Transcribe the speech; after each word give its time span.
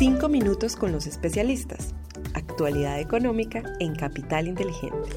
Cinco 0.00 0.30
minutos 0.30 0.76
con 0.76 0.92
los 0.92 1.06
especialistas. 1.06 1.94
Actualidad 2.32 2.98
económica 3.00 3.62
en 3.80 3.94
Capital 3.94 4.48
Inteligente. 4.48 5.10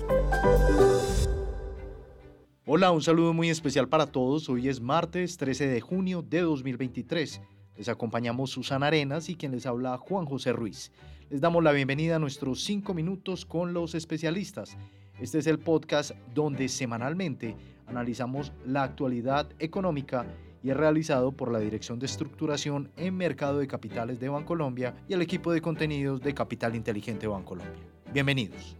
Hola, 2.65 2.91
un 2.91 3.01
saludo 3.01 3.31
muy 3.31 3.49
especial 3.49 3.87
para 3.87 4.07
todos. 4.07 4.49
Hoy 4.49 4.67
es 4.67 4.81
martes 4.81 5.37
13 5.37 5.67
de 5.67 5.79
junio 5.79 6.21
de 6.21 6.41
2023. 6.41 7.41
Les 7.77 7.87
acompañamos 7.87 8.49
Susana 8.49 8.87
Arenas 8.87 9.29
y 9.29 9.35
quien 9.35 9.53
les 9.53 9.65
habla 9.65 9.97
Juan 9.97 10.25
José 10.25 10.51
Ruiz. 10.51 10.91
Les 11.29 11.39
damos 11.39 11.63
la 11.63 11.71
bienvenida 11.71 12.17
a 12.17 12.19
nuestros 12.19 12.61
cinco 12.65 12.93
minutos 12.93 13.45
con 13.45 13.71
los 13.73 13.95
especialistas. 13.95 14.75
Este 15.17 15.37
es 15.37 15.47
el 15.47 15.59
podcast 15.59 16.11
donde 16.33 16.67
semanalmente 16.67 17.55
analizamos 17.87 18.51
la 18.65 18.83
actualidad 18.83 19.49
económica 19.59 20.25
y 20.63 20.71
es 20.71 20.77
realizado 20.77 21.33
por 21.33 21.51
la 21.51 21.59
Dirección 21.59 21.99
de 21.99 22.05
Estructuración 22.05 22.89
en 22.95 23.15
Mercado 23.15 23.59
de 23.59 23.67
Capitales 23.67 24.19
de 24.19 24.29
Bancolombia 24.29 24.95
y 25.07 25.13
el 25.13 25.21
equipo 25.21 25.51
de 25.51 25.61
contenidos 25.61 26.21
de 26.21 26.33
Capital 26.33 26.75
Inteligente 26.75 27.27
Bancolombia. 27.27 27.83
Bienvenidos. 28.13 28.77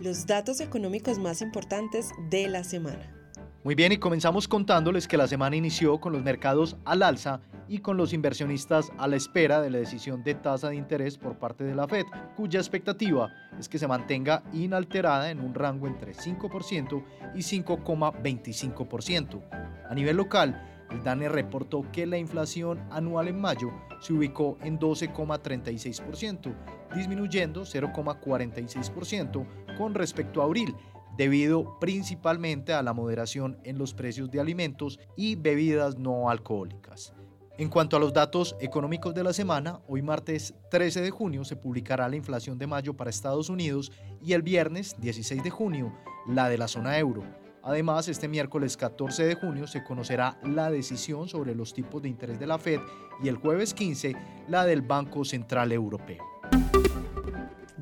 Los 0.00 0.26
datos 0.26 0.60
económicos 0.60 1.18
más 1.18 1.42
importantes 1.42 2.10
de 2.30 2.48
la 2.48 2.64
semana. 2.64 3.19
Muy 3.62 3.74
bien, 3.74 3.92
y 3.92 3.98
comenzamos 3.98 4.48
contándoles 4.48 5.06
que 5.06 5.18
la 5.18 5.28
semana 5.28 5.54
inició 5.54 6.00
con 6.00 6.14
los 6.14 6.22
mercados 6.22 6.78
al 6.86 7.02
alza 7.02 7.42
y 7.68 7.80
con 7.80 7.98
los 7.98 8.14
inversionistas 8.14 8.90
a 8.96 9.06
la 9.06 9.16
espera 9.16 9.60
de 9.60 9.68
la 9.68 9.76
decisión 9.76 10.24
de 10.24 10.34
tasa 10.34 10.70
de 10.70 10.76
interés 10.76 11.18
por 11.18 11.38
parte 11.38 11.64
de 11.64 11.74
la 11.74 11.86
Fed, 11.86 12.06
cuya 12.38 12.58
expectativa 12.58 13.30
es 13.58 13.68
que 13.68 13.78
se 13.78 13.86
mantenga 13.86 14.42
inalterada 14.54 15.30
en 15.30 15.40
un 15.40 15.52
rango 15.52 15.86
entre 15.86 16.14
5% 16.14 17.04
y 17.34 17.40
5,25%. 17.40 19.42
A 19.90 19.94
nivel 19.94 20.16
local, 20.16 20.86
el 20.90 21.04
DANE 21.04 21.28
reportó 21.28 21.84
que 21.92 22.06
la 22.06 22.16
inflación 22.16 22.80
anual 22.90 23.28
en 23.28 23.42
mayo 23.42 23.70
se 24.00 24.14
ubicó 24.14 24.56
en 24.62 24.78
12,36%, 24.78 26.54
disminuyendo 26.94 27.66
0,46% 27.66 29.76
con 29.76 29.94
respecto 29.94 30.40
a 30.40 30.46
abril 30.46 30.74
debido 31.20 31.78
principalmente 31.78 32.72
a 32.72 32.82
la 32.82 32.94
moderación 32.94 33.58
en 33.64 33.76
los 33.76 33.92
precios 33.92 34.30
de 34.30 34.40
alimentos 34.40 34.98
y 35.18 35.34
bebidas 35.34 35.98
no 35.98 36.30
alcohólicas. 36.30 37.12
En 37.58 37.68
cuanto 37.68 37.98
a 37.98 38.00
los 38.00 38.14
datos 38.14 38.56
económicos 38.58 39.14
de 39.14 39.22
la 39.22 39.34
semana, 39.34 39.80
hoy 39.86 40.00
martes 40.00 40.54
13 40.70 41.02
de 41.02 41.10
junio 41.10 41.44
se 41.44 41.56
publicará 41.56 42.08
la 42.08 42.16
inflación 42.16 42.56
de 42.56 42.66
mayo 42.66 42.96
para 42.96 43.10
Estados 43.10 43.50
Unidos 43.50 43.92
y 44.22 44.32
el 44.32 44.40
viernes 44.40 44.96
16 44.98 45.44
de 45.44 45.50
junio 45.50 45.92
la 46.26 46.48
de 46.48 46.56
la 46.56 46.68
zona 46.68 46.98
euro. 46.98 47.22
Además, 47.62 48.08
este 48.08 48.26
miércoles 48.26 48.78
14 48.78 49.26
de 49.26 49.34
junio 49.34 49.66
se 49.66 49.84
conocerá 49.84 50.40
la 50.42 50.70
decisión 50.70 51.28
sobre 51.28 51.54
los 51.54 51.74
tipos 51.74 52.00
de 52.00 52.08
interés 52.08 52.40
de 52.40 52.46
la 52.46 52.58
Fed 52.58 52.80
y 53.22 53.28
el 53.28 53.36
jueves 53.36 53.74
15 53.74 54.16
la 54.48 54.64
del 54.64 54.80
Banco 54.80 55.26
Central 55.26 55.70
Europeo. 55.70 56.24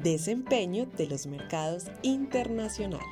Desempeño 0.02 0.86
de 0.96 1.08
los 1.08 1.26
mercados 1.26 1.90
internacionales. 2.02 3.02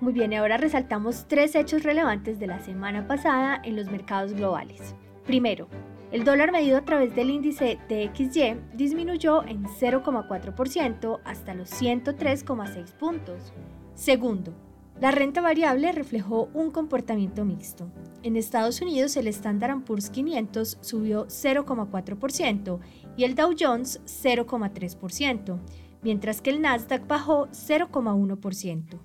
Muy 0.00 0.12
bien, 0.12 0.32
ahora 0.32 0.56
resaltamos 0.56 1.26
tres 1.26 1.56
hechos 1.56 1.82
relevantes 1.82 2.38
de 2.38 2.46
la 2.46 2.60
semana 2.60 3.08
pasada 3.08 3.60
en 3.64 3.74
los 3.74 3.90
mercados 3.90 4.32
globales. 4.32 4.94
Primero, 5.24 5.66
el 6.12 6.22
dólar 6.22 6.52
medido 6.52 6.78
a 6.78 6.84
través 6.84 7.16
del 7.16 7.30
índice 7.30 7.78
DXY 7.88 8.60
disminuyó 8.74 9.42
en 9.42 9.64
0,4% 9.64 11.18
hasta 11.24 11.54
los 11.54 11.68
103,6 11.82 12.92
puntos. 12.92 13.52
Segundo, 13.94 14.52
la 15.00 15.10
renta 15.10 15.40
variable 15.40 15.90
reflejó 15.90 16.48
un 16.54 16.70
comportamiento 16.70 17.44
mixto. 17.44 17.90
En 18.22 18.36
Estados 18.36 18.80
Unidos 18.80 19.16
el 19.16 19.26
Standard 19.26 19.82
Poor's 19.82 20.10
500 20.10 20.78
subió 20.80 21.26
0,4% 21.26 22.78
y 23.16 23.24
el 23.24 23.34
Dow 23.34 23.54
Jones 23.58 24.00
0,3% 24.06 25.58
mientras 26.02 26.40
que 26.40 26.50
el 26.50 26.60
Nasdaq 26.60 27.06
bajó 27.06 27.48
0,1%. 27.48 28.98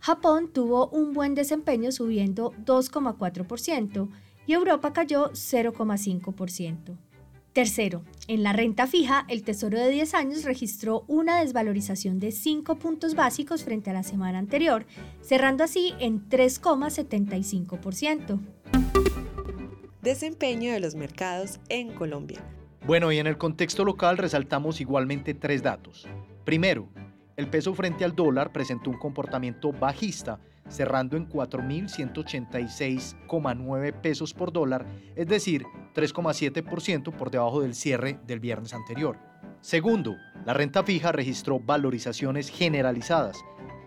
Japón 0.00 0.50
tuvo 0.52 0.88
un 0.88 1.14
buen 1.14 1.34
desempeño 1.34 1.90
subiendo 1.90 2.52
2,4% 2.64 4.08
y 4.46 4.52
Europa 4.52 4.92
cayó 4.92 5.30
0,5%. 5.32 6.98
Tercero, 7.54 8.02
en 8.26 8.42
la 8.42 8.52
renta 8.52 8.86
fija, 8.88 9.24
el 9.28 9.44
Tesoro 9.44 9.78
de 9.78 9.88
10 9.88 10.14
años 10.14 10.42
registró 10.42 11.04
una 11.06 11.38
desvalorización 11.38 12.18
de 12.18 12.32
5 12.32 12.74
puntos 12.76 13.14
básicos 13.14 13.62
frente 13.62 13.90
a 13.90 13.92
la 13.92 14.02
semana 14.02 14.40
anterior, 14.40 14.86
cerrando 15.20 15.62
así 15.62 15.94
en 16.00 16.28
3,75%. 16.28 18.40
Desempeño 20.02 20.72
de 20.72 20.80
los 20.80 20.96
mercados 20.96 21.60
en 21.68 21.94
Colombia. 21.94 22.42
Bueno, 22.86 23.12
y 23.12 23.18
en 23.18 23.26
el 23.26 23.38
contexto 23.38 23.84
local 23.84 24.18
resaltamos 24.18 24.80
igualmente 24.80 25.32
tres 25.32 25.62
datos. 25.62 26.06
Primero, 26.44 26.88
el 27.36 27.48
peso 27.48 27.74
frente 27.74 28.04
al 28.04 28.14
dólar 28.14 28.52
presentó 28.52 28.90
un 28.90 28.98
comportamiento 28.98 29.72
bajista, 29.72 30.38
cerrando 30.68 31.16
en 31.16 31.28
4.186,9 31.28 33.92
pesos 34.00 34.32
por 34.34 34.52
dólar, 34.52 34.86
es 35.16 35.26
decir, 35.26 35.64
3,7% 35.94 37.12
por 37.12 37.30
debajo 37.30 37.62
del 37.62 37.74
cierre 37.74 38.20
del 38.26 38.40
viernes 38.40 38.74
anterior. 38.74 39.16
Segundo, 39.60 40.16
la 40.44 40.52
renta 40.52 40.82
fija 40.84 41.12
registró 41.12 41.58
valorizaciones 41.58 42.50
generalizadas. 42.50 43.42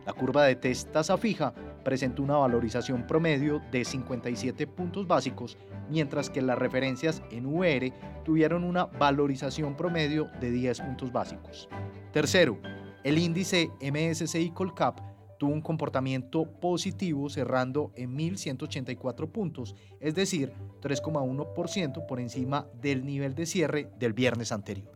La 0.07 0.13
curva 0.13 0.45
de 0.45 0.55
test 0.55 0.91
tasa 0.91 1.15
fija 1.17 1.53
presentó 1.83 2.23
una 2.23 2.37
valorización 2.37 3.05
promedio 3.05 3.61
de 3.71 3.85
57 3.85 4.65
puntos 4.67 5.05
básicos, 5.05 5.57
mientras 5.89 6.29
que 6.29 6.41
las 6.41 6.57
referencias 6.57 7.21
en 7.29 7.45
UR 7.45 7.91
tuvieron 8.25 8.63
una 8.63 8.85
valorización 8.85 9.75
promedio 9.77 10.29
de 10.41 10.49
10 10.51 10.81
puntos 10.81 11.11
básicos. 11.11 11.69
Tercero, 12.17 12.57
el 13.03 13.19
índice 13.19 13.69
MSCI 13.79 14.49
Colcap 14.49 14.99
tuvo 15.37 15.53
un 15.53 15.61
comportamiento 15.61 16.49
positivo 16.59 17.29
cerrando 17.29 17.91
en 17.95 18.17
1.184 18.17 19.31
puntos, 19.31 19.75
es 19.99 20.15
decir, 20.15 20.51
3,1% 20.81 22.07
por 22.07 22.19
encima 22.19 22.65
del 22.81 23.05
nivel 23.05 23.35
de 23.35 23.45
cierre 23.45 23.91
del 23.99 24.13
viernes 24.13 24.51
anterior. 24.51 24.89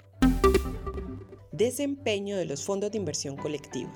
Desempeño 1.52 2.38
de 2.38 2.46
los 2.46 2.66
fondos 2.66 2.92
de 2.92 2.98
inversión 2.98 3.38
colectiva. 3.38 3.92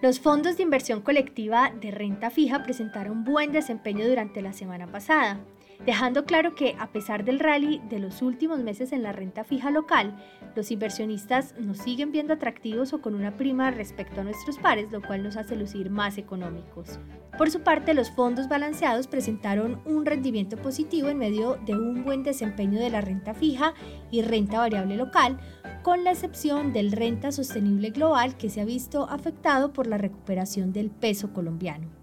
Los 0.00 0.18
fondos 0.18 0.56
de 0.56 0.62
inversión 0.62 1.02
colectiva 1.02 1.74
de 1.78 1.90
renta 1.90 2.30
fija 2.30 2.62
presentaron 2.62 3.22
buen 3.22 3.52
desempeño 3.52 4.08
durante 4.08 4.40
la 4.40 4.54
semana 4.54 4.90
pasada, 4.90 5.44
dejando 5.86 6.24
claro 6.24 6.54
que 6.54 6.76
a 6.78 6.92
pesar 6.92 7.24
del 7.24 7.40
rally 7.40 7.80
de 7.88 7.98
los 7.98 8.22
últimos 8.22 8.60
meses 8.60 8.92
en 8.92 9.02
la 9.02 9.12
renta 9.12 9.44
fija 9.44 9.70
local, 9.70 10.16
los 10.54 10.70
inversionistas 10.70 11.54
nos 11.58 11.78
siguen 11.78 12.12
viendo 12.12 12.34
atractivos 12.34 12.92
o 12.92 13.00
con 13.00 13.14
una 13.14 13.36
prima 13.36 13.70
respecto 13.70 14.20
a 14.20 14.24
nuestros 14.24 14.58
pares, 14.58 14.90
lo 14.92 15.02
cual 15.02 15.22
nos 15.22 15.36
hace 15.36 15.56
lucir 15.56 15.90
más 15.90 16.18
económicos. 16.18 16.98
Por 17.38 17.50
su 17.50 17.60
parte, 17.60 17.94
los 17.94 18.10
fondos 18.10 18.48
balanceados 18.48 19.06
presentaron 19.06 19.80
un 19.86 20.04
rendimiento 20.04 20.56
positivo 20.56 21.08
en 21.08 21.18
medio 21.18 21.58
de 21.64 21.74
un 21.74 22.04
buen 22.04 22.22
desempeño 22.22 22.78
de 22.78 22.90
la 22.90 23.00
renta 23.00 23.34
fija 23.34 23.74
y 24.10 24.22
renta 24.22 24.58
variable 24.58 24.96
local, 24.96 25.38
con 25.82 26.04
la 26.04 26.12
excepción 26.12 26.72
del 26.72 26.92
renta 26.92 27.32
sostenible 27.32 27.90
global 27.90 28.36
que 28.36 28.50
se 28.50 28.60
ha 28.60 28.64
visto 28.64 29.08
afectado 29.08 29.72
por 29.72 29.86
la 29.86 29.98
recuperación 29.98 30.72
del 30.72 30.90
peso 30.90 31.32
colombiano. 31.32 32.01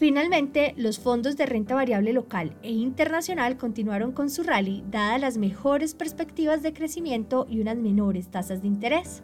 Finalmente, 0.00 0.72
los 0.78 0.98
fondos 0.98 1.36
de 1.36 1.44
renta 1.44 1.74
variable 1.74 2.14
local 2.14 2.56
e 2.62 2.70
internacional 2.70 3.58
continuaron 3.58 4.12
con 4.12 4.30
su 4.30 4.42
rally, 4.42 4.82
dadas 4.90 5.20
las 5.20 5.36
mejores 5.36 5.92
perspectivas 5.94 6.62
de 6.62 6.72
crecimiento 6.72 7.46
y 7.50 7.60
unas 7.60 7.76
menores 7.76 8.30
tasas 8.30 8.62
de 8.62 8.68
interés. 8.68 9.22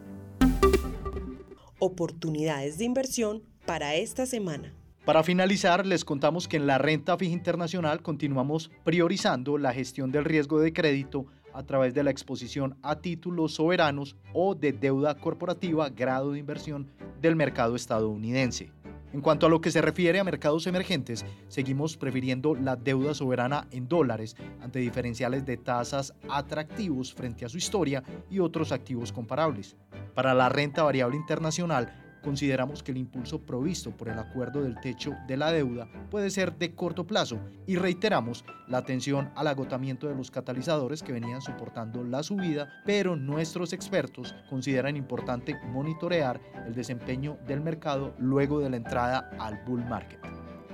Oportunidades 1.79 2.77
de 2.77 2.85
inversión 2.85 3.41
para 3.65 3.95
esta 3.95 4.27
semana. 4.27 4.71
Para 5.03 5.23
finalizar, 5.23 5.83
les 5.83 6.05
contamos 6.05 6.47
que 6.47 6.57
en 6.57 6.67
la 6.67 6.77
renta 6.77 7.17
fija 7.17 7.33
internacional 7.33 8.03
continuamos 8.03 8.69
priorizando 8.83 9.57
la 9.57 9.73
gestión 9.73 10.11
del 10.11 10.25
riesgo 10.25 10.59
de 10.59 10.73
crédito 10.73 11.25
a 11.53 11.63
través 11.63 11.95
de 11.95 12.03
la 12.03 12.11
exposición 12.11 12.77
a 12.83 12.99
títulos 12.99 13.55
soberanos 13.55 14.15
o 14.31 14.53
de 14.53 14.73
deuda 14.73 15.15
corporativa 15.15 15.89
grado 15.89 16.33
de 16.33 16.39
inversión 16.39 16.91
del 17.19 17.35
mercado 17.35 17.75
estadounidense. 17.75 18.69
En 19.13 19.21
cuanto 19.21 19.45
a 19.45 19.49
lo 19.49 19.61
que 19.61 19.71
se 19.71 19.81
refiere 19.81 20.19
a 20.19 20.23
mercados 20.23 20.67
emergentes, 20.67 21.25
seguimos 21.47 21.95
prefiriendo 21.95 22.55
la 22.55 22.75
deuda 22.75 23.13
soberana 23.13 23.67
en 23.71 23.87
dólares 23.87 24.35
ante 24.61 24.79
diferenciales 24.79 25.45
de 25.45 25.57
tasas 25.57 26.13
atractivos 26.29 27.13
frente 27.13 27.45
a 27.45 27.49
su 27.49 27.57
historia 27.57 28.03
y 28.29 28.39
otros 28.39 28.71
activos 28.71 29.13
comparables. 29.13 29.77
Para 30.13 30.33
la 30.33 30.49
renta 30.49 30.83
variable 30.83 31.15
internacional, 31.15 32.06
consideramos 32.27 32.83
que 32.83 32.91
el 32.91 32.97
impulso 32.97 33.39
provisto 33.39 33.91
por 33.91 34.09
el 34.09 34.19
acuerdo 34.19 34.61
del 34.61 34.77
techo 34.81 35.15
de 35.29 35.37
la 35.37 35.49
deuda 35.49 35.87
puede 36.11 36.29
ser 36.29 36.57
de 36.57 36.75
corto 36.75 37.07
plazo 37.07 37.39
y 37.65 37.77
reiteramos 37.77 38.43
la 38.67 38.79
atención 38.79 39.31
al 39.33 39.47
agotamiento 39.47 40.09
de 40.09 40.15
los 40.15 40.29
catalizadores 40.29 41.03
que 41.03 41.13
venían 41.13 41.41
soportando 41.41 42.03
la 42.03 42.23
subida, 42.23 42.67
pero 42.85 43.15
nuestros 43.15 43.71
expertos 43.71 44.35
consideran 44.49 44.97
importante 44.97 45.55
monitorear 45.67 46.41
el 46.65 46.75
desempeño 46.75 47.37
del 47.47 47.61
mercado 47.61 48.13
luego 48.19 48.59
de 48.59 48.71
la 48.71 48.75
entrada 48.75 49.29
al 49.39 49.63
bull 49.65 49.85
market. 49.85 50.19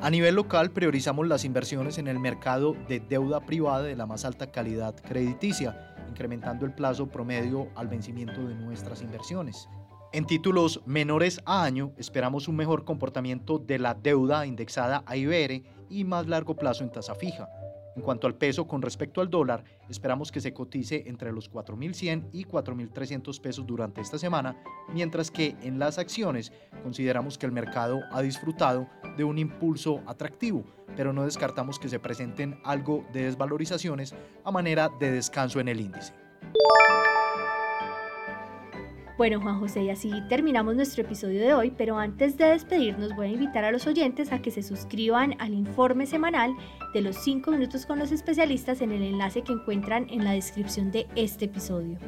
A 0.01 0.09
nivel 0.09 0.33
local, 0.33 0.71
priorizamos 0.71 1.27
las 1.27 1.45
inversiones 1.45 1.99
en 1.99 2.07
el 2.07 2.17
mercado 2.17 2.75
de 2.89 2.99
deuda 2.99 3.41
privada 3.41 3.83
de 3.83 3.95
la 3.95 4.07
más 4.07 4.25
alta 4.25 4.51
calidad 4.51 4.95
crediticia, 4.95 5.93
incrementando 6.09 6.65
el 6.65 6.73
plazo 6.73 7.05
promedio 7.09 7.67
al 7.75 7.89
vencimiento 7.89 8.43
de 8.43 8.55
nuestras 8.55 9.03
inversiones. 9.03 9.69
En 10.13 10.27
títulos 10.27 10.79
menores 10.85 11.41
a 11.43 11.63
año, 11.63 11.91
esperamos 11.97 12.47
un 12.47 12.55
mejor 12.55 12.85
comportamiento 12.85 13.57
de 13.57 13.79
la 13.79 13.95
deuda 13.95 14.45
indexada 14.45 15.03
a 15.07 15.17
IBR 15.17 15.63
y 15.89 16.03
más 16.03 16.27
largo 16.27 16.55
plazo 16.55 16.83
en 16.83 16.91
tasa 16.91 17.15
fija. 17.15 17.49
En 17.95 18.03
cuanto 18.03 18.27
al 18.27 18.35
peso 18.35 18.67
con 18.67 18.83
respecto 18.83 19.21
al 19.21 19.31
dólar, 19.31 19.63
esperamos 19.89 20.31
que 20.31 20.39
se 20.39 20.53
cotice 20.53 21.05
entre 21.07 21.31
los 21.31 21.51
4.100 21.51 22.29
y 22.31 22.45
4.300 22.45 23.41
pesos 23.41 23.65
durante 23.65 24.01
esta 24.01 24.19
semana, 24.19 24.55
mientras 24.93 25.31
que 25.31 25.55
en 25.63 25.79
las 25.79 25.97
acciones 25.97 26.51
consideramos 26.83 27.39
que 27.39 27.47
el 27.47 27.51
mercado 27.51 27.99
ha 28.11 28.21
disfrutado 28.21 28.87
de 29.17 29.23
un 29.23 29.39
impulso 29.39 30.03
atractivo, 30.05 30.63
pero 30.95 31.11
no 31.11 31.23
descartamos 31.23 31.79
que 31.79 31.89
se 31.89 31.99
presenten 31.99 32.59
algo 32.63 33.03
de 33.13 33.23
desvalorizaciones 33.23 34.13
a 34.43 34.51
manera 34.51 34.91
de 34.99 35.09
descanso 35.09 35.59
en 35.59 35.69
el 35.69 35.81
índice. 35.81 36.13
Bueno, 39.15 39.39
Juan 39.39 39.59
José, 39.59 39.83
y 39.83 39.89
así 39.91 40.11
terminamos 40.27 40.75
nuestro 40.75 41.03
episodio 41.03 41.39
de 41.39 41.53
hoy, 41.53 41.71
pero 41.77 41.99
antes 41.99 42.35
de 42.35 42.45
despedirnos 42.45 43.15
voy 43.15 43.27
a 43.27 43.31
invitar 43.31 43.63
a 43.63 43.71
los 43.71 43.85
oyentes 43.85 44.31
a 44.31 44.41
que 44.41 44.49
se 44.49 44.63
suscriban 44.63 45.35
al 45.39 45.53
informe 45.53 46.07
semanal 46.07 46.55
de 46.95 47.01
los 47.01 47.17
5 47.17 47.51
minutos 47.51 47.85
con 47.85 47.99
los 47.99 48.11
especialistas 48.11 48.81
en 48.81 48.91
el 48.91 49.03
enlace 49.03 49.43
que 49.43 49.53
encuentran 49.53 50.07
en 50.09 50.23
la 50.23 50.31
descripción 50.31 50.91
de 50.91 51.05
este 51.15 51.45
episodio. 51.45 51.99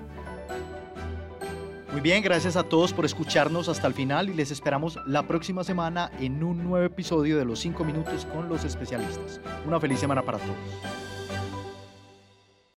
Muy 1.92 2.02
bien, 2.02 2.24
gracias 2.24 2.56
a 2.56 2.64
todos 2.64 2.92
por 2.92 3.06
escucharnos 3.06 3.70
hasta 3.70 3.88
el 3.88 3.94
final 3.94 4.30
y 4.30 4.34
les 4.34 4.50
esperamos 4.50 4.98
la 5.06 5.28
próxima 5.28 5.64
semana 5.64 6.12
en 6.20 6.44
un 6.44 6.64
nuevo 6.64 6.86
episodio 6.86 7.38
de 7.38 7.46
los 7.46 7.60
5 7.60 7.86
minutos 7.86 8.26
con 8.26 8.50
los 8.50 8.66
especialistas. 8.66 9.40
Una 9.68 9.80
feliz 9.80 10.00
semana 10.00 10.24
para 10.24 10.40
todos. 10.40 11.05